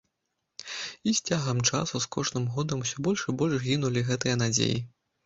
[1.11, 4.81] І з цягам часу, з кожным годам усё больш і больш гінулі гэтыя надзеі.